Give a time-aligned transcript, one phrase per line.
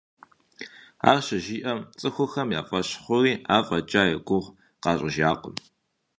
[1.09, 5.55] Ар щыжиӀэм, цӀыхухэм я фӀэщ хъури, афӀэкӀа и гугъу къащӀыжакъым.